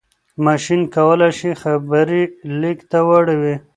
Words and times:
ماشين 0.45 0.81
کولای 0.95 1.31
شي 1.39 1.51
خبرې 1.61 2.21
ليک 2.59 2.79
ته 2.91 2.99
واړوي. 3.07 3.55